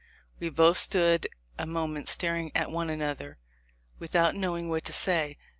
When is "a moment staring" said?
1.59-2.51